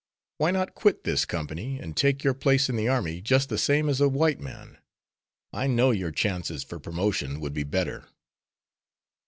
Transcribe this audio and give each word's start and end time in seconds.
Why 0.39 0.49
not 0.49 0.73
quit 0.73 1.03
this 1.03 1.25
company, 1.25 1.77
and 1.79 1.95
take 1.95 2.23
your 2.23 2.33
place 2.33 2.69
in 2.69 2.75
the 2.75 2.87
army 2.87 3.21
just 3.21 3.49
the 3.49 3.57
same 3.59 3.87
as 3.87 4.01
a 4.01 4.09
white 4.09 4.39
man? 4.39 4.79
I 5.53 5.67
know 5.67 5.91
your 5.91 6.09
chances 6.11 6.63
for 6.63 6.79
promotion 6.79 7.39
would 7.39 7.53
be 7.53 7.61
better." 7.63 8.07